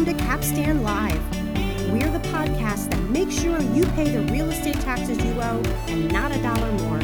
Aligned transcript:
Welcome 0.00 0.16
to 0.16 0.24
Capstan 0.24 0.82
Live. 0.82 1.92
We're 1.92 2.10
the 2.10 2.26
podcast 2.30 2.90
that 2.90 3.02
makes 3.10 3.34
sure 3.34 3.60
you 3.60 3.84
pay 3.88 4.08
the 4.08 4.22
real 4.32 4.48
estate 4.50 4.80
taxes 4.80 5.22
you 5.22 5.32
owe 5.32 5.62
and 5.88 6.10
not 6.10 6.34
a 6.34 6.40
dollar 6.40 6.72
more. 6.72 7.00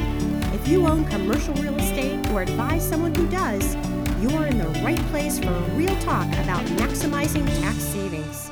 If 0.55 0.67
you 0.67 0.87
own 0.87 1.05
commercial 1.05 1.53
real 1.57 1.77
estate 1.79 2.27
or 2.31 2.41
advise 2.41 2.89
someone 2.89 3.15
who 3.15 3.29
does, 3.29 3.75
you're 4.19 4.47
in 4.47 4.57
the 4.57 4.81
right 4.83 4.99
place 5.09 5.39
for 5.39 5.51
a 5.51 5.61
real 5.75 5.95
talk 6.01 6.27
about 6.39 6.65
maximizing 6.79 7.45
tax 7.61 7.77
savings. 7.83 8.51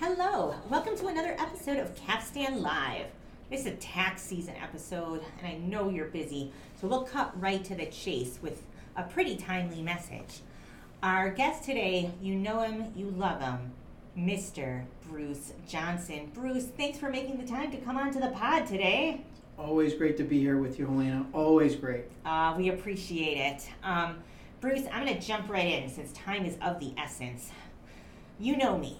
Hello, 0.00 0.56
welcome 0.68 0.96
to 0.96 1.06
another 1.06 1.36
episode 1.38 1.78
of 1.78 1.94
Capstan 1.94 2.62
Live. 2.62 3.06
This 3.48 3.60
is 3.60 3.66
a 3.66 3.76
tax 3.76 4.22
season 4.22 4.56
episode, 4.60 5.22
and 5.38 5.46
I 5.46 5.54
know 5.58 5.88
you're 5.88 6.06
busy, 6.06 6.50
so 6.80 6.88
we'll 6.88 7.04
cut 7.04 7.40
right 7.40 7.64
to 7.64 7.76
the 7.76 7.86
chase 7.86 8.40
with 8.42 8.64
a 8.96 9.04
pretty 9.04 9.36
timely 9.36 9.82
message. 9.82 10.40
Our 11.04 11.28
guest 11.28 11.64
today, 11.64 12.10
you 12.22 12.34
know 12.34 12.62
him, 12.62 12.90
you 12.96 13.10
love 13.10 13.38
him, 13.38 13.72
Mr. 14.16 14.86
Bruce 15.06 15.52
Johnson. 15.68 16.30
Bruce, 16.32 16.68
thanks 16.78 16.98
for 16.98 17.10
making 17.10 17.36
the 17.36 17.46
time 17.46 17.70
to 17.72 17.76
come 17.76 17.98
on 17.98 18.10
to 18.14 18.18
the 18.18 18.28
pod 18.28 18.66
today. 18.66 19.20
Always 19.58 19.92
great 19.92 20.16
to 20.16 20.24
be 20.24 20.40
here 20.40 20.56
with 20.56 20.78
you, 20.78 20.86
Helena. 20.86 21.26
Always 21.34 21.76
great. 21.76 22.06
Uh, 22.24 22.54
we 22.56 22.70
appreciate 22.70 23.36
it. 23.36 23.68
Um, 23.82 24.16
Bruce, 24.62 24.86
I'm 24.90 25.04
going 25.04 25.20
to 25.20 25.20
jump 25.20 25.50
right 25.50 25.66
in 25.66 25.90
since 25.90 26.10
time 26.12 26.46
is 26.46 26.56
of 26.62 26.80
the 26.80 26.94
essence. 26.96 27.50
You 28.40 28.56
know 28.56 28.78
me. 28.78 28.96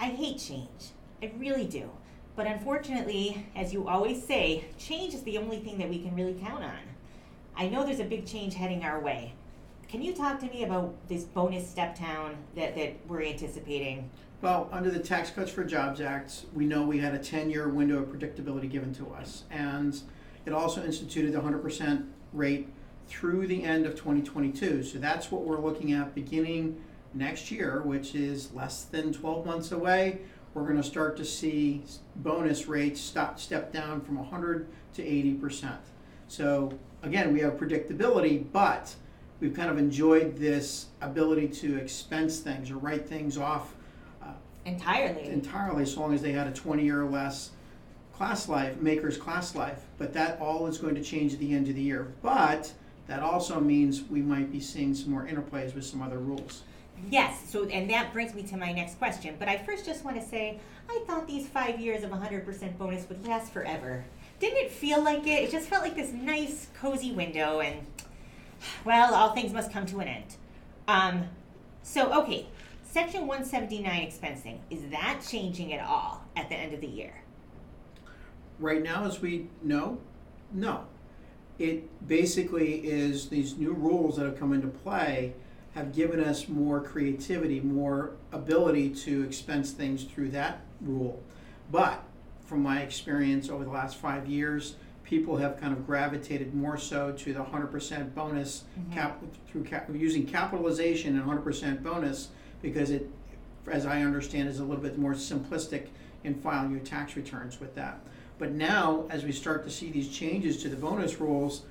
I 0.00 0.06
hate 0.06 0.40
change. 0.40 0.90
I 1.22 1.30
really 1.38 1.68
do. 1.68 1.90
But 2.34 2.48
unfortunately, 2.48 3.46
as 3.54 3.72
you 3.72 3.86
always 3.86 4.20
say, 4.26 4.64
change 4.78 5.14
is 5.14 5.22
the 5.22 5.38
only 5.38 5.60
thing 5.60 5.78
that 5.78 5.88
we 5.88 6.00
can 6.00 6.16
really 6.16 6.34
count 6.34 6.64
on. 6.64 6.80
I 7.56 7.68
know 7.68 7.84
there's 7.84 8.00
a 8.00 8.04
big 8.04 8.26
change 8.26 8.54
heading 8.54 8.82
our 8.82 8.98
way. 8.98 9.34
Can 9.94 10.02
you 10.02 10.12
talk 10.12 10.40
to 10.40 10.46
me 10.46 10.64
about 10.64 10.92
this 11.06 11.22
bonus 11.22 11.70
step 11.70 11.96
down 11.96 12.34
that, 12.56 12.74
that 12.74 12.96
we're 13.06 13.22
anticipating? 13.22 14.10
Well, 14.42 14.68
under 14.72 14.90
the 14.90 14.98
Tax 14.98 15.30
Cuts 15.30 15.52
for 15.52 15.62
Jobs 15.62 16.00
Act, 16.00 16.46
we 16.52 16.66
know 16.66 16.82
we 16.82 16.98
had 16.98 17.14
a 17.14 17.18
10 17.20 17.48
year 17.48 17.68
window 17.68 17.98
of 18.02 18.08
predictability 18.08 18.68
given 18.68 18.92
to 18.96 19.08
us. 19.12 19.44
And 19.52 19.96
it 20.46 20.52
also 20.52 20.82
instituted 20.84 21.30
the 21.30 21.40
100% 21.40 22.08
rate 22.32 22.70
through 23.06 23.46
the 23.46 23.62
end 23.62 23.86
of 23.86 23.94
2022. 23.94 24.82
So 24.82 24.98
that's 24.98 25.30
what 25.30 25.42
we're 25.42 25.60
looking 25.60 25.92
at 25.92 26.12
beginning 26.12 26.82
next 27.14 27.52
year, 27.52 27.80
which 27.82 28.16
is 28.16 28.52
less 28.52 28.86
than 28.86 29.12
12 29.12 29.46
months 29.46 29.70
away. 29.70 30.22
We're 30.54 30.64
going 30.64 30.76
to 30.76 30.82
start 30.82 31.16
to 31.18 31.24
see 31.24 31.84
bonus 32.16 32.66
rates 32.66 33.00
stop, 33.00 33.38
step 33.38 33.72
down 33.72 34.00
from 34.00 34.18
100 34.18 34.66
to 34.94 35.02
80%. 35.04 35.76
So 36.26 36.76
again, 37.04 37.32
we 37.32 37.38
have 37.38 37.52
predictability, 37.52 38.44
but 38.50 38.96
we've 39.44 39.54
kind 39.54 39.68
of 39.68 39.76
enjoyed 39.76 40.38
this 40.38 40.86
ability 41.02 41.46
to 41.46 41.76
expense 41.76 42.38
things 42.40 42.70
or 42.70 42.76
write 42.76 43.06
things 43.06 43.36
off 43.36 43.74
uh, 44.22 44.28
Entirely. 44.64 45.26
entirely 45.26 45.82
as 45.82 45.94
long 45.98 46.14
as 46.14 46.22
they 46.22 46.32
had 46.32 46.46
a 46.46 46.50
20 46.50 46.82
year 46.82 47.02
or 47.02 47.10
less 47.10 47.50
class 48.14 48.48
life, 48.48 48.74
MACRS 48.76 49.20
class 49.20 49.54
life. 49.54 49.82
But 49.98 50.14
that 50.14 50.40
all 50.40 50.66
is 50.66 50.78
going 50.78 50.94
to 50.94 51.02
change 51.02 51.34
at 51.34 51.40
the 51.40 51.52
end 51.52 51.68
of 51.68 51.74
the 51.74 51.82
year. 51.82 52.14
But 52.22 52.72
that 53.06 53.20
also 53.20 53.60
means 53.60 54.04
we 54.04 54.22
might 54.22 54.50
be 54.50 54.60
seeing 54.60 54.94
some 54.94 55.10
more 55.10 55.26
interplays 55.26 55.74
with 55.74 55.84
some 55.84 56.00
other 56.00 56.18
rules. 56.18 56.62
Yes, 57.10 57.50
so 57.50 57.66
and 57.66 57.90
that 57.90 58.14
brings 58.14 58.34
me 58.34 58.44
to 58.44 58.56
my 58.56 58.72
next 58.72 58.96
question. 58.96 59.36
But 59.38 59.48
I 59.48 59.58
first 59.58 59.84
just 59.84 60.06
want 60.06 60.16
to 60.18 60.26
say, 60.26 60.58
I 60.88 61.04
thought 61.06 61.26
these 61.26 61.46
five 61.48 61.78
years 61.78 62.02
of 62.02 62.10
100% 62.12 62.78
bonus 62.78 63.06
would 63.10 63.26
last 63.26 63.52
forever. 63.52 64.04
Didn't 64.40 64.64
it 64.64 64.70
feel 64.70 65.02
like 65.02 65.26
it? 65.26 65.42
It 65.42 65.50
just 65.50 65.68
felt 65.68 65.82
like 65.82 65.96
this 65.96 66.12
nice, 66.12 66.68
cozy 66.80 67.12
window, 67.12 67.60
and 67.60 67.84
well, 68.84 69.14
all 69.14 69.34
things 69.34 69.52
must 69.52 69.72
come 69.72 69.86
to 69.86 70.00
an 70.00 70.08
end. 70.08 70.36
Um, 70.88 71.24
so, 71.82 72.12
okay, 72.22 72.46
Section 72.82 73.26
179 73.26 73.90
expensing, 74.06 74.58
is 74.70 74.82
that 74.90 75.20
changing 75.28 75.72
at 75.72 75.84
all 75.84 76.24
at 76.36 76.48
the 76.48 76.54
end 76.54 76.74
of 76.74 76.80
the 76.80 76.86
year? 76.86 77.22
Right 78.58 78.82
now, 78.82 79.04
as 79.04 79.20
we 79.20 79.48
know, 79.62 79.98
no. 80.52 80.84
It 81.58 82.06
basically 82.06 82.86
is 82.86 83.28
these 83.28 83.56
new 83.56 83.72
rules 83.72 84.16
that 84.16 84.26
have 84.26 84.38
come 84.38 84.52
into 84.52 84.68
play 84.68 85.34
have 85.74 85.92
given 85.92 86.20
us 86.20 86.48
more 86.48 86.80
creativity, 86.80 87.60
more 87.60 88.12
ability 88.32 88.90
to 88.90 89.22
expense 89.24 89.72
things 89.72 90.04
through 90.04 90.30
that 90.30 90.60
rule. 90.80 91.20
But 91.70 92.04
from 92.44 92.62
my 92.62 92.80
experience 92.82 93.48
over 93.48 93.64
the 93.64 93.70
last 93.70 93.96
five 93.96 94.28
years, 94.28 94.76
people 95.04 95.36
have 95.36 95.60
kind 95.60 95.72
of 95.72 95.86
gravitated 95.86 96.54
more 96.54 96.78
so 96.78 97.12
to 97.12 97.32
the 97.32 97.40
100% 97.40 98.14
bonus 98.14 98.64
mm-hmm. 98.78 98.92
cap, 98.92 99.22
through 99.48 99.64
cap, 99.64 99.88
using 99.92 100.26
capitalization 100.26 101.18
and 101.18 101.28
100% 101.28 101.82
bonus 101.82 102.28
because 102.62 102.90
it, 102.90 103.08
as 103.70 103.86
I 103.86 104.02
understand, 104.02 104.48
is 104.48 104.58
a 104.58 104.64
little 104.64 104.82
bit 104.82 104.98
more 104.98 105.12
simplistic 105.12 105.88
in 106.24 106.34
filing 106.34 106.70
your 106.70 106.80
tax 106.80 107.16
returns 107.16 107.60
with 107.60 107.74
that. 107.74 108.00
But 108.38 108.52
now, 108.52 109.06
as 109.10 109.24
we 109.24 109.32
start 109.32 109.64
to 109.64 109.70
see 109.70 109.90
these 109.90 110.08
changes 110.08 110.60
to 110.62 110.68
the 110.68 110.76
bonus 110.76 111.20
rules, 111.20 111.62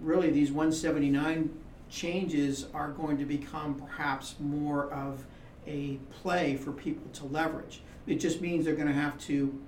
really 0.00 0.30
these 0.30 0.52
179 0.52 1.50
changes 1.90 2.66
are 2.74 2.90
going 2.90 3.18
to 3.18 3.24
become 3.24 3.74
perhaps 3.74 4.36
more 4.38 4.90
of 4.92 5.24
a 5.66 5.98
play 6.22 6.56
for 6.56 6.72
people 6.72 7.10
to 7.14 7.24
leverage. 7.24 7.80
It 8.06 8.16
just 8.16 8.40
means 8.40 8.64
they're 8.64 8.74
going 8.74 8.88
to 8.88 8.94
have 8.94 9.18
to 9.20 9.58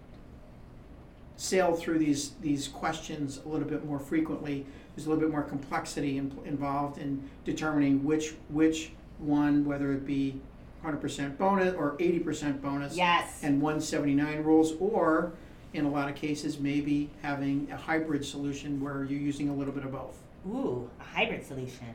sail 1.37 1.75
through 1.75 1.99
these 1.99 2.31
these 2.41 2.69
questions 2.69 3.41
a 3.45 3.49
little 3.49 3.69
bit 3.69 3.85
more 3.85 3.99
frequently. 3.99 4.67
There's 4.95 5.07
a 5.07 5.11
little 5.11 5.21
bit 5.23 5.31
more 5.31 5.43
complexity 5.43 6.17
in, 6.19 6.37
involved 6.45 6.99
in 6.99 7.23
determining 7.45 8.03
which 8.05 8.35
which 8.49 8.93
one, 9.19 9.65
whether 9.65 9.93
it 9.93 10.07
be 10.07 10.41
100% 10.85 11.37
bonus 11.39 11.75
or 11.75 11.97
80% 11.97 12.61
bonus, 12.63 12.97
Yes. 12.97 13.41
and 13.43 13.61
179 13.61 14.43
rules, 14.45 14.75
or 14.79 15.33
in 15.73 15.85
a 15.85 15.91
lot 15.91 16.09
of 16.09 16.15
cases, 16.15 16.61
maybe 16.61 17.11
having 17.23 17.69
a 17.73 17.77
hybrid 17.77 18.25
solution 18.25 18.81
where 18.81 19.05
you're 19.05 19.19
using 19.19 19.49
a 19.49 19.55
little 19.55 19.73
bit 19.73 19.85
of 19.85 19.93
both. 19.93 20.17
Ooh, 20.47 20.89
a 21.01 21.03
hybrid 21.05 21.45
solution. 21.45 21.87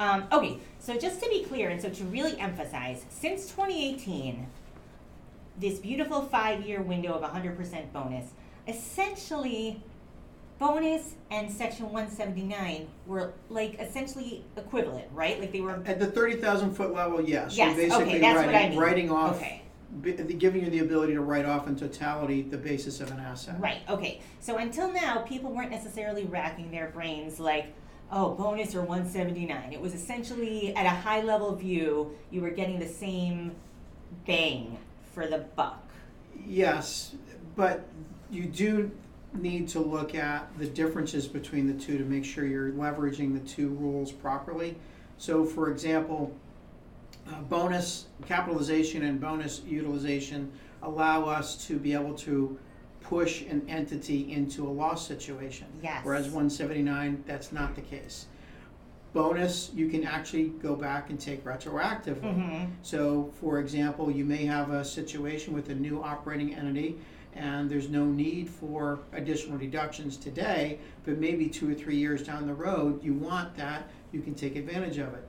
Um, 0.00 0.24
okay, 0.32 0.58
so 0.80 0.96
just 0.98 1.22
to 1.22 1.28
be 1.28 1.44
clear, 1.44 1.68
and 1.68 1.80
so 1.80 1.90
to 1.90 2.04
really 2.04 2.38
emphasize, 2.40 3.04
since 3.10 3.50
2018, 3.50 4.46
this 5.58 5.78
beautiful 5.78 6.22
five 6.22 6.64
year 6.66 6.82
window 6.82 7.12
of 7.12 7.22
100% 7.30 7.92
bonus, 7.92 8.30
essentially, 8.68 9.82
bonus 10.58 11.14
and 11.30 11.50
Section 11.50 11.86
179 11.86 12.88
were 13.06 13.32
like 13.48 13.78
essentially 13.80 14.44
equivalent, 14.56 15.06
right? 15.12 15.40
Like 15.40 15.52
they 15.52 15.60
were. 15.60 15.80
At 15.86 15.98
the 15.98 16.06
30,000 16.06 16.74
foot 16.74 16.92
level, 16.92 17.20
yes. 17.20 17.56
Yes, 17.56 17.76
You're 17.76 17.88
basically 17.88 18.04
okay, 18.14 18.18
that's 18.20 18.36
what 18.38 18.46
writing, 18.46 18.66
I 18.66 18.68
mean. 18.70 18.78
writing 18.78 19.10
off, 19.10 19.36
Okay. 19.36 19.62
bi- 20.02 20.10
giving 20.12 20.64
you 20.64 20.70
the 20.70 20.80
ability 20.80 21.14
to 21.14 21.20
write 21.20 21.44
off 21.46 21.66
in 21.66 21.76
totality 21.76 22.42
the 22.42 22.58
basis 22.58 23.00
of 23.00 23.10
an 23.10 23.18
asset. 23.20 23.56
Right, 23.60 23.80
okay. 23.88 24.20
So 24.40 24.58
until 24.58 24.92
now, 24.92 25.18
people 25.20 25.50
weren't 25.52 25.70
necessarily 25.70 26.24
racking 26.24 26.70
their 26.70 26.88
brains 26.88 27.40
like, 27.40 27.72
oh, 28.10 28.34
bonus 28.34 28.74
or 28.74 28.80
179. 28.82 29.72
It 29.72 29.80
was 29.80 29.94
essentially 29.94 30.74
at 30.74 30.86
a 30.86 30.90
high 30.90 31.22
level 31.22 31.54
view, 31.54 32.14
you 32.30 32.40
were 32.40 32.50
getting 32.50 32.78
the 32.78 32.88
same 32.88 33.52
bang 34.26 34.78
for 35.14 35.26
the 35.26 35.38
buck. 35.38 35.84
Yes, 36.46 37.14
but 37.54 37.86
you 38.30 38.44
do 38.44 38.90
need 39.34 39.68
to 39.68 39.80
look 39.80 40.14
at 40.14 40.46
the 40.58 40.66
differences 40.66 41.26
between 41.26 41.66
the 41.66 41.84
two 41.84 41.98
to 41.98 42.04
make 42.04 42.24
sure 42.24 42.46
you're 42.46 42.70
leveraging 42.70 43.34
the 43.34 43.46
two 43.48 43.68
rules 43.70 44.10
properly. 44.10 44.76
So, 45.18 45.44
for 45.44 45.70
example, 45.70 46.34
uh, 47.28 47.40
bonus 47.42 48.06
capitalization 48.26 49.04
and 49.04 49.20
bonus 49.20 49.62
utilization 49.66 50.50
allow 50.82 51.24
us 51.24 51.66
to 51.66 51.78
be 51.78 51.92
able 51.92 52.14
to 52.14 52.58
push 53.00 53.42
an 53.42 53.64
entity 53.68 54.32
into 54.32 54.66
a 54.66 54.70
loss 54.70 55.06
situation. 55.06 55.66
Yes. 55.82 56.00
Whereas 56.04 56.24
179, 56.24 57.24
that's 57.26 57.52
not 57.52 57.74
the 57.74 57.80
case. 57.80 58.26
Bonus, 59.14 59.70
you 59.74 59.88
can 59.88 60.04
actually 60.04 60.48
go 60.62 60.76
back 60.76 61.10
and 61.10 61.18
take 61.18 61.44
retroactively. 61.44 62.22
Mm-hmm. 62.22 62.64
So, 62.82 63.32
for 63.40 63.58
example, 63.58 64.10
you 64.10 64.24
may 64.24 64.44
have 64.44 64.70
a 64.70 64.84
situation 64.84 65.54
with 65.54 65.70
a 65.70 65.74
new 65.74 66.02
operating 66.02 66.54
entity 66.54 66.98
and 67.34 67.70
there's 67.70 67.88
no 67.88 68.04
need 68.04 68.48
for 68.48 69.00
additional 69.12 69.58
deductions 69.58 70.16
today, 70.16 70.78
but 71.04 71.18
maybe 71.18 71.48
two 71.48 71.70
or 71.70 71.74
three 71.74 71.96
years 71.96 72.22
down 72.22 72.46
the 72.46 72.54
road, 72.54 73.02
you 73.02 73.14
want 73.14 73.56
that, 73.56 73.88
you 74.12 74.20
can 74.20 74.34
take 74.34 74.56
advantage 74.56 74.98
of 74.98 75.12
it. 75.14 75.26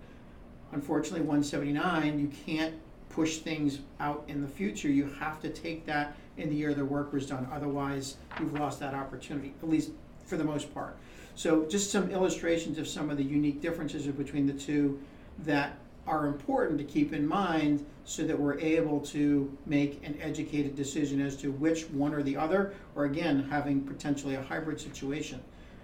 Unfortunately, 0.71 1.21
179, 1.21 2.19
you 2.19 2.27
can't 2.45 2.75
push 3.09 3.39
things 3.39 3.79
out 3.99 4.23
in 4.27 4.41
the 4.41 4.47
future. 4.47 4.87
You 4.87 5.09
have 5.19 5.41
to 5.41 5.49
take 5.49 5.85
that 5.85 6.15
in 6.37 6.49
the 6.49 6.55
year 6.55 6.73
the 6.73 6.85
work 6.85 7.11
was 7.11 7.25
done. 7.25 7.47
Otherwise, 7.51 8.17
you've 8.39 8.53
lost 8.53 8.79
that 8.79 8.93
opportunity, 8.93 9.53
at 9.61 9.69
least 9.69 9.91
for 10.25 10.37
the 10.37 10.43
most 10.43 10.73
part. 10.73 10.97
So, 11.35 11.65
just 11.65 11.91
some 11.91 12.11
illustrations 12.11 12.77
of 12.77 12.87
some 12.87 13.09
of 13.09 13.17
the 13.17 13.23
unique 13.23 13.61
differences 13.61 14.05
between 14.07 14.45
the 14.45 14.53
two 14.53 14.99
that 15.39 15.77
are 16.07 16.25
important 16.25 16.77
to 16.79 16.83
keep 16.83 17.13
in 17.13 17.27
mind 17.27 17.85
so 18.03 18.23
that 18.23 18.37
we're 18.37 18.59
able 18.59 18.99
to 18.99 19.55
make 19.65 20.01
an 20.03 20.17
educated 20.21 20.75
decision 20.75 21.21
as 21.21 21.35
to 21.37 21.51
which 21.51 21.89
one 21.89 22.13
or 22.13 22.23
the 22.23 22.35
other, 22.35 22.73
or 22.95 23.05
again, 23.05 23.47
having 23.49 23.81
potentially 23.81 24.35
a 24.35 24.41
hybrid 24.41 24.79
situation, 24.79 25.39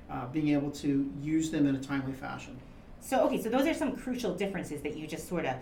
uh, 0.09 0.25
being 0.27 0.50
able 0.50 0.71
to 0.71 1.12
use 1.21 1.51
them 1.51 1.67
in 1.67 1.75
a 1.75 1.79
timely 1.81 2.13
fashion. 2.13 2.57
So, 3.00 3.21
okay, 3.25 3.41
so 3.41 3.50
those 3.50 3.67
are 3.67 3.73
some 3.73 3.95
crucial 3.95 4.33
differences 4.33 4.81
that 4.81 4.97
you 4.97 5.06
just 5.06 5.27
sort 5.29 5.45
of 5.45 5.56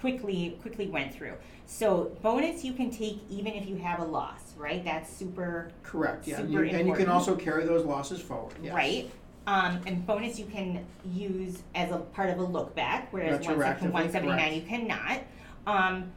quickly 0.00 0.58
quickly 0.60 0.88
went 0.88 1.14
through. 1.14 1.34
So 1.66 2.16
bonus 2.22 2.64
you 2.64 2.72
can 2.72 2.90
take 2.90 3.18
even 3.30 3.52
if 3.54 3.68
you 3.68 3.76
have 3.76 4.00
a 4.00 4.04
loss, 4.04 4.54
right? 4.56 4.84
That's 4.84 5.10
super 5.10 5.70
Correct, 5.82 6.26
yeah. 6.26 6.38
Super 6.38 6.64
You- 6.64 6.76
And 6.76 6.88
you 6.88 6.94
can 6.94 7.08
also 7.08 7.34
carry 7.34 7.64
those 7.64 7.84
losses 7.84 8.20
forward, 8.20 8.54
yes. 8.62 8.74
right. 8.74 9.10
Um, 9.46 9.80
and 9.86 10.04
bonus 10.04 10.38
you 10.40 10.46
can 10.46 10.84
use 11.04 11.62
as 11.74 11.92
a 11.92 11.98
part 11.98 12.30
of 12.30 12.38
a 12.38 12.42
look 12.42 12.74
back, 12.74 13.12
whereas 13.12 13.46
one 13.46 13.60
section 13.60 13.92
one 13.92 14.10
seventy 14.10 14.34
nine 14.34 14.50
correct. 14.50 14.54
you 14.56 14.62
cannot. 14.62 15.20
Um, 15.66 16.12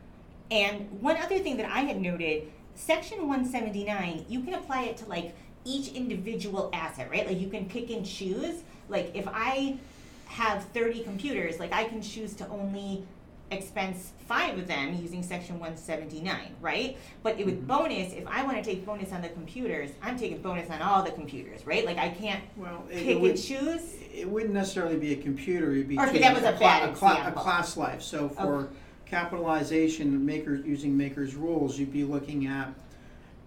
and 0.50 0.90
one 1.02 1.16
other 1.18 1.38
thing 1.38 1.58
that 1.58 1.68
I 1.72 1.81
had 1.81 2.02
noted, 2.02 2.52
section 2.74 3.28
one 3.28 3.46
seventy 3.46 3.84
nine, 3.84 4.26
you 4.28 4.42
can 4.42 4.56
apply 4.56 4.84
it 4.86 4.98
to 4.98 5.06
like 5.06 5.36
each 5.64 5.90
individual 5.90 6.72
asset, 6.74 7.10
right? 7.12 7.28
Like 7.28 7.40
you 7.40 7.50
can 7.50 7.66
pick 7.70 7.92
and 7.92 8.06
choose. 8.06 8.64
Like 8.88 9.12
if 9.14 9.28
I 9.28 9.78
have 10.26 10.64
thirty 10.66 11.04
computers, 11.04 11.60
like 11.60 11.72
I 11.72 11.84
can 11.84 12.02
choose 12.02 12.34
to 12.36 12.48
only 12.48 13.04
expense 13.51 14.12
five 14.28 14.57
of 14.60 14.68
them 14.68 14.94
using 15.01 15.24
section 15.24 15.56
179 15.60 16.38
right 16.62 16.98
but 17.24 17.40
it, 17.40 17.46
with 17.46 17.63
Mhm. 17.63 17.68
bonus 17.68 18.13
if 18.13 18.28
i 18.28 18.44
want 18.44 18.57
to 18.57 18.63
take 18.63 18.86
bonus 18.86 19.12
on 19.12 19.22
the 19.22 19.30
computers 19.30 19.90
i'm 20.04 20.18
taking 20.18 20.40
bonus 20.42 20.69
on 20.69 20.81
all 20.81 21.01
the 21.04 21.12
computers 21.12 21.66
right 21.66 21.86
like 21.86 21.98
i 21.98 22.10
can't 22.10 22.44
Well, 22.57 22.84
it- 22.92 22.98
it 22.98 23.04
pick 23.06 23.22
would- 23.22 23.31
and 23.31 23.40
choose 23.42 23.96
It 24.13 24.30
wouldn't 24.30 24.54
necessarily 24.54 24.98
be 24.98 25.13
a 25.13 25.16
computer, 25.16 25.72
it'd 25.72 25.88
be. 25.88 25.98
Or 25.98 26.06
that 26.07 26.34
was 26.36 26.44
a 26.44 26.51
cla- 26.51 26.60
bad 26.60 26.94
cla- 26.96 27.12
example. 27.13 27.42
A 27.42 27.44
class 27.44 27.78
life, 27.78 28.01
so 28.01 28.28
for 28.28 28.68
capitalization, 29.06 30.25
MACRS, 30.25 30.66
using 30.66 30.98
MACRS 30.98 31.36
rules, 31.38 31.80
you'd 31.80 31.94
be 31.94 32.04
looking 32.04 32.45
at, 32.48 32.74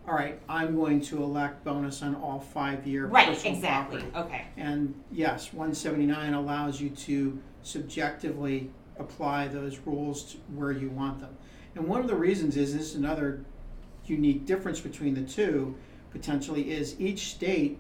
all 0.09 0.15
right, 0.15 0.39
I'm 0.49 0.75
going 0.77 1.01
to 1.03 1.23
elect 1.23 1.63
bonus 1.65 2.03
on 2.03 2.15
all 2.15 2.41
five-year 2.41 3.07
right 3.07 3.29
personal 3.29 3.55
exactly 3.57 4.03
property. 4.03 4.35
okay 4.35 4.45
And 4.57 4.95
yes, 5.11 5.53
one 5.53 5.75
seventy-nine 5.75 6.33
allows 6.33 6.81
you 6.81 6.89
to 6.91 7.39
subjectively 7.63 8.71
apply 9.05 9.49
those 9.49 9.79
rules 9.87 10.37
where 10.57 10.73
you 10.73 10.89
want 10.91 11.21
them. 11.21 11.35
And 11.75 11.87
one 11.87 12.01
of 12.01 12.09
the 12.09 12.17
reasons 12.29 12.57
is, 12.57 12.73
this 12.73 12.87
is 12.91 12.95
another 12.97 13.45
unique 14.07 14.47
difference 14.47 14.81
between 14.81 15.15
the 15.15 15.23
two, 15.23 15.75
potentially, 16.11 16.71
is 16.71 16.97
each 16.99 17.23
state 17.37 17.79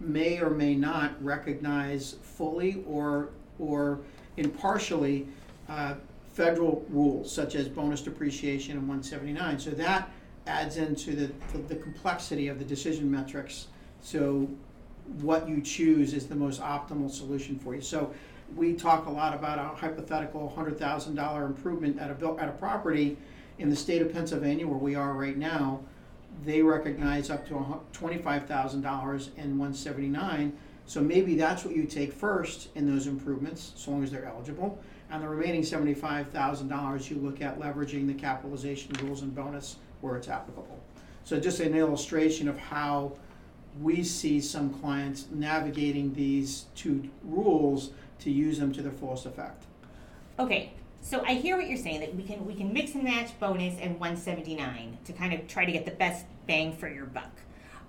may 0.00 0.40
or 0.40 0.50
may 0.50 0.74
not 0.74 1.10
recognize 1.24 2.16
fully 2.22 2.82
or, 2.86 3.30
or 3.58 4.00
impartially, 4.36 5.26
uh, 5.68 5.94
federal 6.32 6.84
rules 6.88 7.30
such 7.30 7.54
as 7.54 7.68
bonus 7.68 8.00
depreciation 8.00 8.78
and 8.78 8.88
one 8.88 9.02
seventy-nine. 9.02 9.58
So 9.58 9.70
that 9.70 10.10
adds 10.46 10.76
into 10.78 11.14
the, 11.14 11.26
the, 11.52 11.58
the 11.74 11.76
complexity 11.76 12.48
of 12.48 12.58
the 12.58 12.64
decision 12.64 13.10
metrics. 13.10 13.68
So 14.00 14.48
what 15.20 15.46
you 15.46 15.60
choose 15.60 16.14
is 16.14 16.26
the 16.26 16.34
most 16.34 16.60
optimal 16.60 17.10
solution 17.10 17.58
for 17.58 17.74
you. 17.74 17.82
So 17.82 18.12
we 18.56 18.74
talk 18.74 19.06
a 19.06 19.10
lot 19.10 19.34
about 19.34 19.58
a 19.58 19.76
hypothetical 19.76 20.48
hundred 20.48 20.78
thousand 20.78 21.14
dollar 21.14 21.44
improvement 21.44 21.98
at 21.98 22.10
a 22.10 22.36
at 22.38 22.48
a 22.48 22.52
property 22.52 23.16
in 23.58 23.70
the 23.70 23.76
state 23.76 24.02
of 24.02 24.12
Pennsylvania 24.12 24.66
where 24.66 24.78
we 24.78 24.94
are 24.94 25.12
right 25.14 25.36
now. 25.36 25.80
They 26.44 26.62
recognize 26.62 27.30
up 27.30 27.46
to 27.48 27.80
twenty-five 27.92 28.46
thousand 28.46 28.82
dollars 28.82 29.30
in 29.36 29.58
one 29.58 29.74
seventy-nine. 29.74 30.52
So 30.86 31.00
maybe 31.00 31.36
that's 31.36 31.64
what 31.64 31.76
you 31.76 31.84
take 31.84 32.12
first 32.12 32.68
in 32.74 32.92
those 32.92 33.06
improvements, 33.06 33.72
so 33.76 33.92
long 33.92 34.02
as 34.02 34.10
they're 34.10 34.24
eligible. 34.24 34.82
And 35.10 35.22
the 35.22 35.28
remaining 35.28 35.62
seventy-five 35.64 36.30
thousand 36.30 36.68
dollars, 36.68 37.10
you 37.10 37.18
look 37.18 37.40
at 37.42 37.60
leveraging 37.60 38.06
the 38.06 38.14
capitalization 38.14 38.92
rules 39.02 39.22
and 39.22 39.34
bonus 39.34 39.76
where 40.00 40.16
it's 40.16 40.28
applicable. 40.28 40.80
So 41.24 41.38
just 41.38 41.60
an 41.60 41.76
illustration 41.76 42.48
of 42.48 42.58
how 42.58 43.12
we 43.80 44.02
see 44.02 44.40
some 44.40 44.70
clients 44.70 45.26
navigating 45.30 46.12
these 46.14 46.66
two 46.74 47.08
rules 47.24 47.90
to 48.20 48.30
use 48.30 48.58
them 48.58 48.72
to 48.72 48.82
their 48.82 48.92
fullest 48.92 49.26
effect. 49.26 49.64
okay 50.38 50.72
so 51.00 51.22
i 51.26 51.34
hear 51.34 51.56
what 51.56 51.66
you're 51.66 51.76
saying 51.76 52.00
that 52.00 52.14
we 52.14 52.22
can 52.22 52.44
we 52.46 52.54
can 52.54 52.72
mix 52.72 52.94
and 52.94 53.02
match 53.02 53.38
bonus 53.40 53.74
and 53.80 53.98
179 53.98 54.98
to 55.04 55.12
kind 55.12 55.32
of 55.32 55.46
try 55.48 55.64
to 55.64 55.72
get 55.72 55.84
the 55.84 55.90
best 55.92 56.26
bang 56.46 56.76
for 56.76 56.88
your 56.88 57.06
buck 57.06 57.30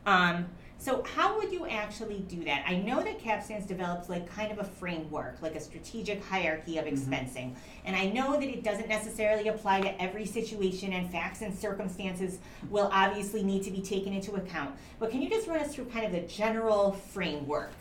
um, 0.06 0.48
so 0.78 1.04
how 1.16 1.38
would 1.38 1.52
you 1.52 1.66
actually 1.68 2.20
do 2.28 2.44
that 2.44 2.64
i 2.68 2.76
know 2.76 3.02
that 3.02 3.20
Capstan's 3.20 3.66
develops 3.66 4.10
like 4.10 4.30
kind 4.30 4.52
of 4.52 4.60
a 4.60 4.64
framework 4.64 5.42
like 5.42 5.56
a 5.56 5.60
strategic 5.60 6.24
hierarchy 6.24 6.78
of 6.78 6.86
mm-hmm. 6.86 6.96
expensing 6.96 7.56
and 7.86 7.96
i 7.96 8.06
know 8.08 8.34
that 8.34 8.50
it 8.50 8.64
doesn't 8.64 8.90
necessarily 8.90 9.48
apply 9.48 9.82
to 9.82 10.02
every 10.02 10.26
situation 10.26 10.94
and 10.94 11.10
facts 11.12 11.42
and 11.42 11.58
circumstances 11.58 12.40
will 12.70 12.90
obviously 12.92 13.44
need 13.44 13.64
to 13.64 13.72
be 13.72 13.82
taken 13.82 14.14
into 14.14 14.34
account 14.36 14.76
but 15.00 15.12
can 15.12 15.22
you 15.22 15.30
just 15.30 15.48
run 15.48 15.60
us 15.60 15.74
through 15.74 15.86
kind 15.86 16.06
of 16.06 16.12
the 16.12 16.22
general 16.22 16.92
framework 16.92 17.72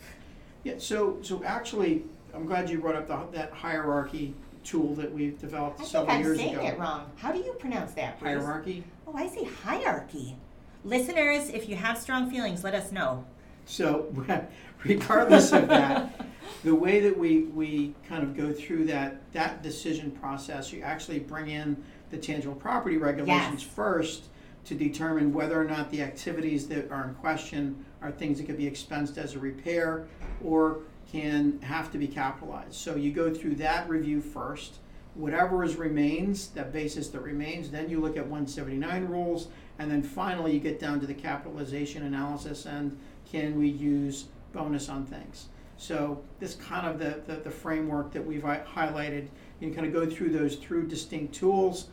Yeah, 0.65 0.75
so, 0.79 1.19
so 1.23 1.43
actually, 1.45 2.05
I'm 2.35 2.47
glad 2.47 2.71
you 2.71 2.79
brought 2.79 2.95
up 2.95 3.09
the, 3.09 3.37
that 3.39 3.53
hierarchy 3.53 4.35
tool 4.65 4.95
that 4.95 5.13
we've 5.13 5.39
developed 5.41 5.81
I 5.81 5.83
think 5.83 5.91
several 5.91 6.17
I'm 6.17 6.23
years 6.23 6.39
saying 6.39 6.55
ago. 6.55 6.67
it 6.67 6.79
wrong. 6.79 7.11
How 7.17 7.33
do 7.33 7.39
you 7.39 7.53
pronounce 7.55 7.93
that, 7.95 8.19
Bruce? 8.21 8.39
Hierarchy. 8.39 8.85
Oh, 9.07 9.15
I 9.15 9.27
say 9.29 9.45
hierarchy. 9.45 10.37
Listeners, 10.85 11.49
if 11.51 11.69
you 11.69 11.77
have 11.77 11.97
strong 11.99 12.31
feelings, 12.31 12.65
let 12.65 12.75
us 12.75 12.91
know. 12.91 13.25
So 13.67 14.13
regardless 14.85 15.53
of 15.53 15.69
that, 15.69 16.27
the 16.65 16.75
way 16.75 17.01
that 17.01 17.17
we, 17.17 17.43
we 17.45 17.95
kind 18.09 18.23
of 18.25 18.37
go 18.37 18.53
through 18.53 18.87
that, 18.87 19.21
that 19.33 19.63
decision 19.63 20.11
process, 20.11 20.73
you 20.73 20.83
actually 20.83 21.21
bring 21.21 21.49
in 21.51 21.77
the 22.11 22.17
tangible 22.17 22.57
property 22.57 22.97
regulations 22.97 23.63
Yes. 23.63 23.73
first 23.75 24.25
to 24.65 24.75
determine 24.75 25.33
whether 25.33 25.61
or 25.61 25.65
not 25.65 25.91
the 25.91 26.03
activities 26.03 26.67
that 26.69 26.91
are 26.91 27.09
in 27.09 27.15
question 27.15 27.85
are 28.01 28.11
things 28.11 28.39
that 28.39 28.47
could 28.47 28.57
be 28.59 28.67
expensed 28.67 29.19
as 29.19 29.35
a 29.35 29.39
repair 29.39 30.07
or 30.45 30.81
can 31.11 31.61
have 31.63 31.91
to 31.93 31.99
be 31.99 32.07
capitalized. 32.09 32.75
So 32.75 32.97
you 32.97 33.13
go 33.13 33.33
through 33.33 33.57
that 33.57 33.89
review 33.89 34.21
first. 34.21 34.77
Whatever 35.15 35.63
is 35.63 35.77
remains, 35.77 36.49
that 36.51 36.73
basis 36.73 37.09
that 37.09 37.21
remains, 37.21 37.71
then 37.71 37.91
you 37.91 38.01
look 38.01 38.17
at 38.17 38.27
one 38.27 38.47
seventy-nine 38.47 39.07
rules, 39.09 39.49
and 39.79 39.91
then 39.91 40.03
finally 40.03 40.53
you 40.53 40.61
get 40.61 40.79
down 40.79 41.01
to 41.01 41.07
the 41.07 41.15
capitalization 41.15 42.05
analysis 42.05 42.67
and 42.67 42.97
can 43.31 43.59
we 43.59 43.69
use 43.69 44.27
bonus 44.53 44.89
on 44.89 45.07
things? 45.07 45.47
So 45.77 46.23
this 46.39 46.55
kind 46.55 46.87
of 46.87 46.99
the, 46.99 47.23
the, 47.27 47.41
the 47.41 47.51
framework 47.51 48.13
that 48.13 48.25
we've 48.25 48.43
highlighted, 48.43 49.29
you 49.59 49.69
can 49.69 49.75
kind 49.75 49.87
of 49.87 49.93
go 49.93 50.09
through 50.09 50.31
those 50.31 50.57
through 50.57 50.87
distinct 50.87 51.35
tools 51.35 51.89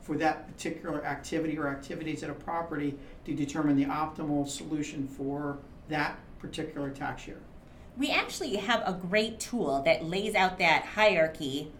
for 0.00 0.16
that 0.16 0.46
particular 0.46 1.04
activity 1.04 1.58
or 1.58 1.68
activities 1.68 2.22
at 2.22 2.30
a 2.30 2.34
property 2.34 2.96
to 3.24 3.34
determine 3.34 3.76
the 3.76 3.84
optimal 3.84 4.48
solution 4.48 5.06
for 5.08 5.58
that 5.88 6.18
particular 6.38 6.90
tax 6.90 7.26
year. 7.26 7.40
We 7.98 8.10
actually 8.10 8.56
have 8.56 8.82
a 8.86 8.92
great 8.92 9.40
tool 9.40 9.82
that 9.82 10.04
lays 10.04 10.34
out 10.34 10.58
that 10.58 10.84
hierarchy 10.84 11.72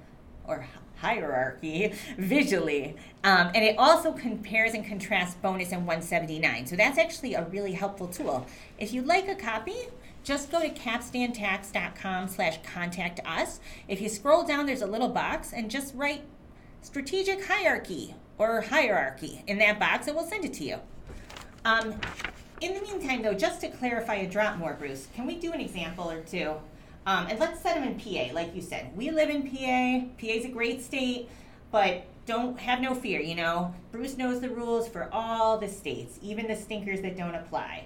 or 0.47 0.66
hierarchy 0.97 1.93
visually. 2.19 2.97
Um, 3.25 3.50
and 3.55 3.65
it 3.65 3.76
also 3.79 4.12
compares 4.12 4.75
and 4.75 4.87
contrasts 4.87 5.35
bonus 5.37 5.73
and 5.73 5.87
179. 5.87 6.67
So 6.67 6.76
that's 6.76 6.99
actually 6.99 7.35
a 7.35 7.45
really 7.45 7.73
helpful 7.73 8.09
tool. 8.09 8.47
If 8.79 8.93
you'd 8.93 9.07
like 9.07 9.29
a 9.29 9.35
copy, 9.35 9.88
just 10.25 10.50
go 10.50 10.61
to 10.61 10.71
capstantax.com 10.71 12.29
slash 12.29 12.59
contact 12.62 13.21
us. 13.25 13.61
If 13.88 14.00
you 14.00 14.09
scroll 14.09 14.45
down, 14.45 14.67
there's 14.67 14.83
a 14.83 14.87
little 14.87 15.09
box 15.09 15.53
and 15.53 15.71
just 15.71 15.95
write 15.95 16.23
strategic 16.83 17.45
hierarchy 17.45 18.15
or 18.38 18.61
hierarchy 18.61 19.43
in 19.47 19.59
that 19.59 19.79
box 19.79 20.07
and 20.07 20.17
we'll 20.17 20.26
send 20.26 20.45
it 20.45 20.53
to 20.55 20.65
you. 20.65 20.79
Um, 21.65 21.95
in 22.61 22.75
the 22.75 22.81
meantime, 22.81 23.23
though, 23.23 23.35
just 23.35 23.61
to 23.61 23.69
clarify 23.69 24.15
a 24.15 24.29
drop 24.29 24.57
more, 24.57 24.75
Bruce, 24.75 25.09
can 25.15 25.26
we 25.26 25.37
do 25.37 25.53
an 25.53 25.61
example 25.61 26.11
or 26.11 26.23
two? 26.23 26.55
Um, 27.06 27.28
and 27.28 27.38
let's 27.38 27.60
set 27.60 27.76
them 27.76 27.84
in 27.84 28.00
PA, 28.00 28.34
like 28.34 28.54
you 28.54 28.60
said. 28.60 28.90
We 28.96 29.10
live 29.10 29.30
in 29.30 29.42
PA. 29.42 30.06
PA 30.20 30.32
is 30.32 30.44
a 30.44 30.48
great 30.48 30.82
state, 30.82 31.28
but 31.70 32.04
don't 32.26 32.58
have 32.58 32.80
no 32.80 32.94
fear. 32.94 33.20
You 33.20 33.36
know, 33.36 33.75
Bruce 33.92 34.16
knows 34.16 34.40
the 34.40 34.50
rules 34.50 34.88
for 34.88 35.08
all 35.12 35.56
the 35.56 35.68
states, 35.68 36.18
even 36.20 36.48
the 36.48 36.56
stinkers 36.56 37.00
that 37.02 37.16
don't 37.16 37.36
apply. 37.36 37.84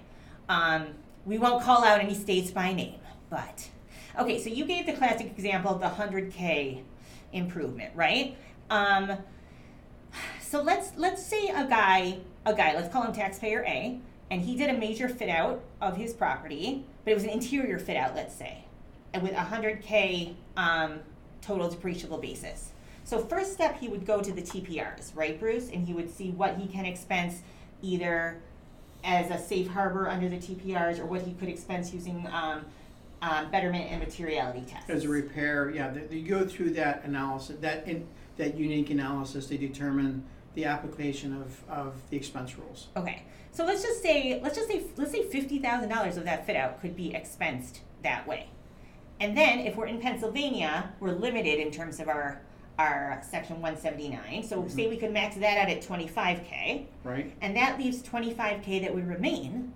Um, 0.48 0.94
we 1.26 1.38
won't 1.38 1.62
call 1.62 1.84
out 1.84 2.00
any 2.00 2.14
states 2.14 2.50
by 2.50 2.72
name, 2.72 2.98
but 3.28 3.68
okay. 4.18 4.42
So 4.42 4.48
you 4.48 4.64
gave 4.64 4.86
the 4.86 4.94
classic 4.94 5.26
example 5.26 5.70
of 5.70 5.80
the 5.80 5.88
100k 5.88 6.82
improvement, 7.32 7.92
right? 7.94 8.36
Um, 8.70 9.18
so 10.40 10.62
let's 10.62 10.92
let's 10.96 11.24
say 11.24 11.48
a 11.48 11.66
guy, 11.68 12.18
a 12.46 12.54
guy, 12.54 12.74
let's 12.74 12.92
call 12.92 13.02
him 13.02 13.12
taxpayer 13.12 13.64
A, 13.66 14.00
and 14.30 14.40
he 14.40 14.56
did 14.56 14.70
a 14.70 14.78
major 14.78 15.08
fit 15.08 15.28
out 15.28 15.62
of 15.80 15.96
his 15.96 16.14
property, 16.14 16.84
but 17.04 17.10
it 17.10 17.14
was 17.14 17.24
an 17.24 17.30
interior 17.30 17.78
fit 17.78 17.96
out, 17.96 18.14
let's 18.16 18.34
say, 18.34 18.64
with 19.20 19.34
hundred 19.34 19.82
k 19.82 20.34
um, 20.56 21.00
total 21.40 21.68
depreciable 21.68 22.20
basis. 22.20 22.70
So 23.04 23.18
first 23.18 23.52
step, 23.52 23.78
he 23.78 23.88
would 23.88 24.06
go 24.06 24.20
to 24.20 24.30
the 24.32 24.42
TPRs, 24.42 25.16
right, 25.16 25.38
Bruce, 25.38 25.68
and 25.70 25.86
he 25.86 25.92
would 25.92 26.10
see 26.14 26.30
what 26.30 26.56
he 26.58 26.68
can 26.68 26.84
expense 26.84 27.42
either 27.82 28.40
as 29.02 29.30
a 29.30 29.38
safe 29.38 29.66
harbor 29.68 30.08
under 30.08 30.28
the 30.28 30.36
TPRs 30.36 30.98
or 31.00 31.06
what 31.06 31.22
he 31.22 31.32
could 31.32 31.48
expense 31.48 31.92
using 31.92 32.26
um, 32.30 32.64
um, 33.22 33.50
betterment 33.50 33.90
and 33.90 34.00
materiality 34.00 34.62
tests. 34.68 34.90
As 34.90 35.04
a 35.04 35.08
repair, 35.08 35.70
yeah, 35.70 35.90
the- 35.90 36.14
you 36.16 36.28
go 36.28 36.46
through 36.46 36.70
that 36.70 37.04
analysis, 37.04 37.56
that, 37.60 37.88
in- 37.88 38.06
that 38.36 38.56
unique 38.56 38.90
analysis 38.90 39.46
to 39.46 39.58
determine 39.58 40.24
the 40.54 40.64
application 40.64 41.34
of, 41.40 41.62
of 41.68 41.94
the 42.10 42.16
expense 42.16 42.56
rules. 42.58 42.88
Okay, 42.96 43.22
so 43.52 43.64
let's 43.64 43.82
just 43.82 44.02
say 44.02 44.40
let's 44.42 44.56
just 44.56 44.68
say 44.68 44.82
let's 44.96 45.12
say 45.12 45.22
fifty 45.22 45.58
thousand 45.58 45.88
dollars 45.88 46.16
of 46.16 46.24
that 46.24 46.44
fit 46.44 46.56
out 46.56 46.80
could 46.80 46.96
be 46.96 47.12
expensed 47.14 47.78
that 48.02 48.26
way, 48.26 48.48
and 49.20 49.36
then 49.36 49.60
if 49.60 49.76
we're 49.76 49.86
in 49.86 50.00
Pennsylvania, 50.00 50.92
we're 50.98 51.12
limited 51.12 51.60
in 51.60 51.70
terms 51.70 52.00
of 52.00 52.08
our 52.08 52.40
our 52.78 53.20
section 53.28 53.60
179. 53.60 54.42
So 54.42 54.66
say 54.66 54.88
we 54.88 54.96
could 54.96 55.12
max 55.12 55.36
that 55.36 55.58
out 55.58 55.68
at 55.68 55.82
25k, 55.82 56.86
Right? 57.04 57.30
and 57.42 57.54
that 57.54 57.78
leaves 57.78 58.02
25k 58.02 58.80
that 58.82 58.94
would 58.94 59.06
remain. 59.06 59.74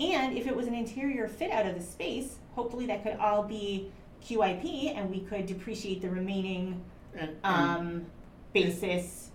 And 0.00 0.36
if 0.36 0.48
it 0.48 0.56
was 0.56 0.66
an 0.66 0.74
interior 0.74 1.28
fit 1.28 1.52
out 1.52 1.66
of 1.66 1.76
the 1.76 1.80
space, 1.82 2.38
hopefully 2.56 2.86
that 2.86 3.04
could 3.04 3.16
all 3.18 3.44
be 3.44 3.92
QIP, 4.24 4.96
and 4.96 5.08
we 5.08 5.20
could 5.20 5.46
depreciate 5.46 6.02
the 6.02 6.10
remaining 6.10 6.82
And, 7.14 7.30
and 7.44 7.70
um, 7.78 8.06
basis. 8.52 9.30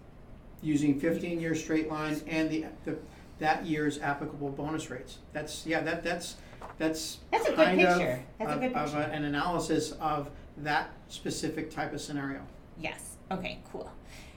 using 0.61 0.99
fifteen 0.99 1.39
year 1.39 1.55
straight 1.55 1.89
line 1.89 2.19
and 2.27 2.49
the, 2.49 2.65
the, 2.83 2.97
that 3.39 3.65
year's 3.65 3.99
applicable 3.99 4.49
bonus 4.49 4.89
rates. 4.89 5.19
That's, 5.31 5.65
yeah, 5.65 5.79
that, 5.81 6.03
that's, 6.03 6.35
that's 6.77 7.19
That's 7.31 7.45
a 7.47 7.49
good 7.51 7.55
kind 7.57 7.81
of- 7.81 7.97
picture. 7.97 8.23
That's 8.37 8.51
a 8.51 8.53
of- 8.55 8.59
good 8.61 8.73
Of 8.73 8.91
picture. 8.91 9.09
a- 9.11 9.13
an 9.15 9.23
analysis 9.25 9.91
of 9.93 10.29
that 10.57 10.89
specific 11.07 11.71
type 11.71 11.93
of 11.93 12.01
scenario. 12.01 12.41
Yes. 12.79 13.15
Okay, 13.31 13.59
cool. 13.71 13.91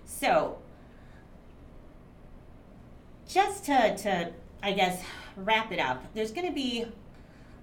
So, 0.05 0.59
just 3.29 3.65
to, 3.67 3.97
to 3.99 4.33
I 4.63 4.73
guess, 4.73 5.03
wrap 5.37 5.73
it 5.73 5.79
up, 5.79 6.03
there's 6.15 6.33
going 6.33 6.47
to 6.47 6.53
be, 6.53 6.87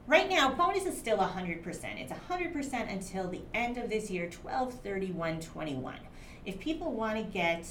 right 0.07 0.29
now, 0.29 0.53
bonus 0.53 0.85
is 0.85 0.97
still 0.97 1.17
100%. 1.17 1.99
It's 1.99 2.11
100% 2.11 2.91
until 2.91 3.29
the 3.29 3.41
end 3.53 3.77
of 3.77 3.89
this 3.89 4.09
year, 4.09 4.29
12 4.29 4.73
31 4.75 5.39
21. 5.41 5.95
If 6.45 6.59
people 6.59 6.93
want 6.93 7.17
to 7.17 7.23
get 7.23 7.67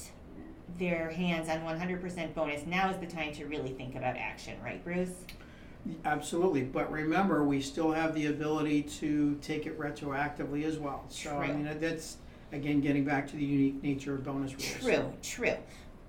their 0.77 1.09
hands 1.09 1.49
on 1.49 1.59
100% 1.61 2.33
bonus, 2.35 2.65
now 2.67 2.89
is 2.91 2.97
the 2.97 3.07
time 3.07 3.33
to 3.33 3.45
really 3.45 3.71
think 3.73 3.95
about 3.95 4.15
action, 4.17 4.55
right, 4.63 4.83
Bruce? 4.83 5.09
Absolutely, 6.05 6.63
but 6.63 6.91
remember, 6.91 7.43
we 7.43 7.61
still 7.61 7.91
have 7.91 8.13
the 8.15 8.27
ability 8.27 8.83
to 8.83 9.35
take 9.41 9.65
it 9.65 9.79
retroactively 9.79 10.63
as 10.63 10.77
well. 10.77 11.05
So, 11.09 11.37
I 11.37 11.47
True. 11.47 11.55
mean, 11.55 11.79
that's, 11.79 12.17
again, 12.51 12.81
getting 12.81 13.05
back 13.05 13.27
to 13.29 13.35
the 13.35 13.43
unique 13.43 13.81
nature 13.83 14.15
of 14.15 14.23
bonus 14.23 14.53
rules. 14.53 14.77
True, 14.81 15.13
true. 15.21 15.57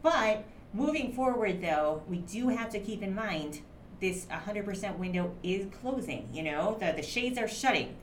But 0.03 0.45
moving 0.73 1.13
forward, 1.13 1.61
though, 1.61 2.03
we 2.09 2.19
do 2.19 2.49
have 2.49 2.71
to 2.71 2.81
keep 2.81 3.03
in 3.03 3.15
mind 3.15 3.61
this 4.01 4.27
100% 4.27 4.97
window 4.97 5.35
is 5.43 5.67
closing. 5.81 6.29
You 6.33 6.45
know, 6.45 6.77
the, 6.79 6.93
the 6.93 7.03
shades 7.03 7.39
are 7.39 7.49
shutting. 7.49 7.97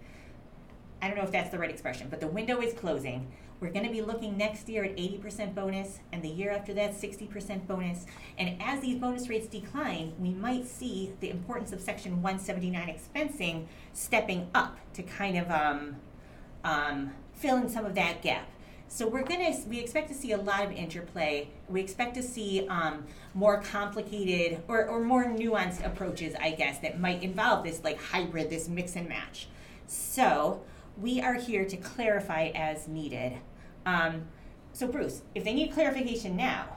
I 1.05 1.07
don't 1.07 1.17
know 1.17 1.23
if 1.23 1.31
that's 1.31 1.51
the 1.51 1.59
right 1.59 1.69
expression, 1.69 2.07
but 2.09 2.19
the 2.19 2.27
window 2.27 2.61
is 2.61 2.73
closing. 2.73 3.31
We're 3.59 3.69
going 3.69 3.85
to 3.85 3.91
be 3.91 4.01
looking 4.01 4.37
next 4.37 4.67
year 4.67 4.83
at 4.83 4.97
80% 4.97 5.53
bonus, 5.53 5.99
and 6.11 6.23
the 6.23 6.27
year 6.27 6.49
after 6.49 6.73
that, 6.73 6.95
60% 6.95 7.67
bonus. 7.67 8.07
And 8.39 8.59
as 8.59 8.81
these 8.81 8.97
bonus 8.97 9.29
rates 9.29 9.45
decline, 9.45 10.13
we 10.17 10.31
might 10.31 10.67
see 10.67 11.13
the 11.19 11.29
importance 11.29 11.71
of 11.71 11.79
Section 11.79 12.23
179 12.23 12.87
expensing 12.87 13.67
stepping 13.93 14.49
up 14.55 14.79
to 14.93 15.03
kind 15.03 15.37
of 15.37 15.51
um, 15.51 15.97
um, 16.63 17.13
fill 17.35 17.57
in 17.57 17.69
some 17.69 17.85
of 17.85 17.93
that 17.93 18.23
gap. 18.23 18.49
So 18.87 19.07
we're 19.07 19.23
gonna 19.23 19.55
we 19.69 19.79
expect 19.79 20.07
to 20.07 20.15
see 20.15 20.31
a 20.31 20.37
lot 20.37 20.63
of 20.63 20.71
interplay. 20.71 21.49
We 21.69 21.81
expect 21.81 22.15
to 22.15 22.23
see 22.23 22.67
um, 22.67 23.05
more 23.35 23.61
complicated 23.61 24.63
or, 24.67 24.87
or 24.87 25.03
more 25.03 25.25
nuanced 25.25 25.85
approaches, 25.85 26.33
I 26.41 26.51
guess, 26.51 26.79
that 26.79 26.99
might 26.99 27.21
involve 27.21 27.63
this 27.63 27.83
like 27.83 28.01
hybrid, 28.01 28.49
this 28.49 28.67
mix 28.67 28.95
and 28.95 29.07
match. 29.07 29.49
So 29.87 30.63
we 31.01 31.21
are 31.21 31.33
here 31.33 31.65
to 31.65 31.77
clarify 31.77 32.51
as 32.55 32.87
needed. 32.87 33.33
Um, 33.85 34.23
so 34.73 34.87
Bruce, 34.87 35.21
if 35.33 35.43
they 35.43 35.53
need 35.53 35.73
clarification 35.73 36.35
now, 36.35 36.67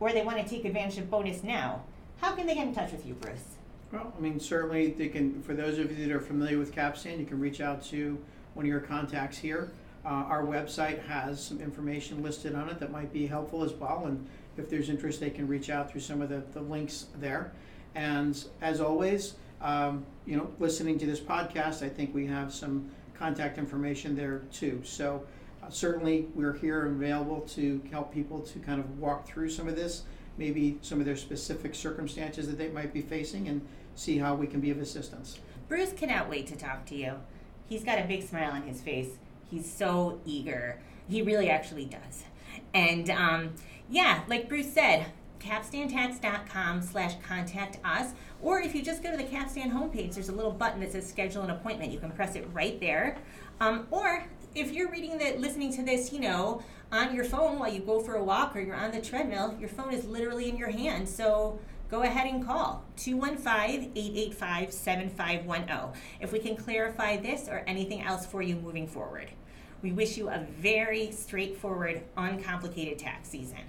or 0.00 0.12
they 0.12 0.22
want 0.22 0.38
to 0.38 0.48
take 0.48 0.64
advantage 0.64 0.98
of 0.98 1.10
bonus 1.10 1.42
now, 1.42 1.82
how 2.18 2.32
can 2.34 2.46
they 2.46 2.54
get 2.54 2.66
in 2.66 2.74
touch 2.74 2.92
with 2.92 3.06
you, 3.06 3.14
Bruce? 3.14 3.56
Well, 3.92 4.12
I 4.16 4.20
mean, 4.20 4.38
certainly 4.38 4.90
they 4.90 5.08
can, 5.08 5.42
for 5.42 5.54
those 5.54 5.78
of 5.78 5.96
you 5.96 6.06
that 6.06 6.14
are 6.14 6.20
familiar 6.20 6.58
with 6.58 6.72
Capstan, 6.72 7.18
you 7.18 7.26
can 7.26 7.40
reach 7.40 7.60
out 7.60 7.82
to 7.86 8.18
one 8.54 8.66
of 8.66 8.68
your 8.68 8.80
contacts 8.80 9.38
here. 9.38 9.70
Uh, 10.04 10.08
our 10.08 10.44
website 10.44 11.04
has 11.06 11.42
some 11.42 11.60
information 11.60 12.22
listed 12.22 12.54
on 12.54 12.68
it 12.68 12.78
that 12.80 12.90
might 12.90 13.12
be 13.12 13.26
helpful 13.26 13.64
as 13.64 13.72
well, 13.72 14.04
and 14.06 14.26
if 14.56 14.68
there's 14.68 14.88
interest, 14.88 15.20
they 15.20 15.30
can 15.30 15.46
reach 15.46 15.70
out 15.70 15.90
through 15.90 16.00
some 16.00 16.20
of 16.20 16.28
the, 16.28 16.42
the 16.52 16.60
links 16.60 17.06
there. 17.18 17.52
And 17.94 18.42
as 18.60 18.80
always, 18.80 19.34
um, 19.60 20.04
you 20.26 20.36
know, 20.36 20.50
listening 20.58 20.98
to 20.98 21.06
this 21.06 21.20
podcast, 21.20 21.82
I 21.82 21.88
think 21.88 22.14
we 22.14 22.26
have 22.26 22.52
some 22.52 22.90
contact 23.18 23.58
information 23.58 24.14
there 24.14 24.42
too. 24.52 24.80
So 24.84 25.24
uh, 25.62 25.70
certainly, 25.70 26.28
we're 26.34 26.54
here 26.54 26.86
and 26.86 27.02
available 27.02 27.40
to 27.54 27.80
help 27.90 28.12
people 28.12 28.40
to 28.40 28.58
kind 28.60 28.80
of 28.80 28.98
walk 28.98 29.26
through 29.26 29.50
some 29.50 29.68
of 29.68 29.76
this, 29.76 30.02
maybe 30.36 30.78
some 30.82 31.00
of 31.00 31.06
their 31.06 31.16
specific 31.16 31.74
circumstances 31.74 32.46
that 32.46 32.58
they 32.58 32.68
might 32.68 32.92
be 32.92 33.02
facing, 33.02 33.48
and 33.48 33.66
see 33.96 34.18
how 34.18 34.34
we 34.34 34.46
can 34.46 34.60
be 34.60 34.70
of 34.70 34.78
assistance. 34.78 35.38
Bruce 35.68 35.92
cannot 35.92 36.30
wait 36.30 36.46
to 36.46 36.56
talk 36.56 36.86
to 36.86 36.94
you. 36.94 37.14
He's 37.68 37.84
got 37.84 37.98
a 37.98 38.04
big 38.04 38.26
smile 38.26 38.52
on 38.52 38.62
his 38.62 38.80
face. 38.80 39.10
He's 39.50 39.70
so 39.70 40.20
eager. 40.24 40.80
He 41.08 41.22
really 41.22 41.50
actually 41.50 41.84
does. 41.84 42.24
And 42.72 43.10
um, 43.10 43.54
yeah, 43.90 44.22
like 44.28 44.48
Bruce 44.48 44.72
said, 44.72 45.06
capstantax.com 45.40 46.82
slash 46.82 47.14
contact 47.26 47.78
us. 47.84 48.12
Or 48.40 48.60
if 48.60 48.74
you 48.74 48.82
just 48.82 49.02
go 49.02 49.10
to 49.10 49.16
the 49.16 49.24
Capstan 49.24 49.70
homepage, 49.70 50.14
there's 50.14 50.28
a 50.28 50.34
little 50.34 50.52
button 50.52 50.80
that 50.80 50.92
says 50.92 51.08
schedule 51.08 51.42
an 51.42 51.50
appointment. 51.50 51.92
You 51.92 51.98
can 51.98 52.10
press 52.10 52.36
it 52.36 52.46
right 52.52 52.78
there. 52.80 53.16
Um, 53.60 53.86
or 53.90 54.24
if 54.54 54.72
you're 54.72 54.90
reading 54.90 55.18
the, 55.18 55.36
listening 55.38 55.72
to 55.74 55.82
this, 55.82 56.12
you 56.12 56.20
know, 56.20 56.62
on 56.90 57.14
your 57.14 57.24
phone 57.24 57.58
while 57.58 57.70
you 57.72 57.80
go 57.80 58.00
for 58.00 58.14
a 58.14 58.24
walk 58.24 58.56
or 58.56 58.60
you're 58.60 58.76
on 58.76 58.92
the 58.92 59.00
treadmill, 59.00 59.56
your 59.58 59.68
phone 59.68 59.92
is 59.92 60.06
literally 60.06 60.48
in 60.48 60.56
your 60.56 60.70
hand. 60.70 61.06
So 61.08 61.58
go 61.90 62.02
ahead 62.02 62.26
and 62.26 62.44
call 62.44 62.84
215-885-7510 62.96 65.94
if 66.20 66.32
we 66.32 66.38
can 66.38 66.56
clarify 66.56 67.16
this 67.16 67.48
or 67.48 67.64
anything 67.66 68.02
else 68.02 68.26
for 68.26 68.42
you 68.42 68.56
moving 68.56 68.86
forward. 68.86 69.30
We 69.82 69.92
wish 69.92 70.16
you 70.16 70.28
a 70.28 70.46
very 70.58 71.12
straightforward, 71.12 72.02
uncomplicated 72.16 72.98
tax 72.98 73.28
season. 73.28 73.60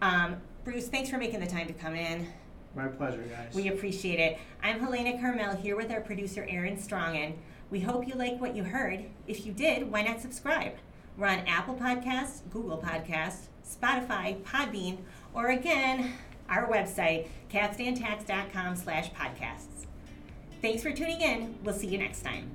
Um, 0.00 0.36
Bruce, 0.64 0.88
thanks 0.88 1.10
for 1.10 1.18
making 1.18 1.40
the 1.40 1.46
time 1.46 1.66
to 1.66 1.74
come 1.74 1.94
in. 1.94 2.26
My 2.74 2.88
pleasure, 2.88 3.22
guys. 3.22 3.54
We 3.54 3.68
appreciate 3.68 4.18
it. 4.18 4.38
I'm 4.62 4.80
Helena 4.80 5.20
Carmel 5.20 5.54
here 5.56 5.76
with 5.76 5.90
our 5.90 6.00
producer 6.00 6.46
Aaron 6.48 6.76
Strongen. 6.76 7.34
We 7.70 7.80
hope 7.80 8.08
you 8.08 8.14
like 8.14 8.40
what 8.40 8.56
you 8.56 8.64
heard. 8.64 9.04
If 9.26 9.44
you 9.44 9.52
did, 9.52 9.90
why 9.90 10.02
not 10.02 10.20
subscribe? 10.20 10.72
We're 11.18 11.28
on 11.28 11.40
Apple 11.40 11.74
Podcasts, 11.76 12.40
Google 12.50 12.78
Podcasts, 12.78 13.48
Spotify, 13.64 14.42
Podbean, 14.42 14.98
or 15.34 15.48
again, 15.48 16.14
our 16.48 16.66
website, 16.68 17.28
capstantax.com 17.52 18.76
slash 18.76 19.10
podcasts. 19.12 19.86
Thanks 20.62 20.82
for 20.82 20.92
tuning 20.92 21.20
in. 21.20 21.54
We'll 21.62 21.74
see 21.74 21.88
you 21.88 21.98
next 21.98 22.22
time. 22.22 22.50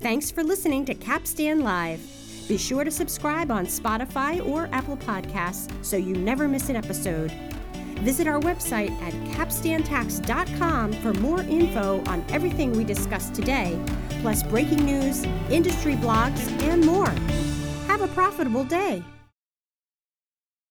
Thanks 0.00 0.30
for 0.30 0.42
listening 0.42 0.84
to 0.86 0.94
Capstan 0.94 1.62
Live. 1.62 2.19
Be 2.48 2.56
sure 2.56 2.84
to 2.84 2.90
subscribe 2.90 3.50
on 3.50 3.66
Spotify 3.66 4.44
or 4.46 4.68
Apple 4.72 4.96
Podcasts 4.96 5.72
so 5.84 5.96
you 5.96 6.14
never 6.14 6.48
miss 6.48 6.68
an 6.68 6.76
episode. 6.76 7.30
Visit 8.00 8.26
our 8.26 8.40
website 8.40 8.90
at 9.02 9.12
capstantax.com 9.36 10.92
for 10.94 11.12
more 11.14 11.42
info 11.42 12.02
on 12.06 12.24
everything 12.30 12.72
we 12.72 12.82
discussed 12.82 13.34
today, 13.34 13.78
plus 14.22 14.42
breaking 14.42 14.84
news, 14.84 15.24
industry 15.50 15.94
blogs, 15.94 16.50
and 16.62 16.84
more. 16.84 17.10
Have 17.86 18.00
a 18.00 18.08
profitable 18.08 18.64
day. 18.64 19.04